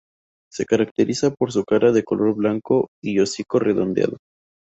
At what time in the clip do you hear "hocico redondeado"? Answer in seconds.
3.19-4.17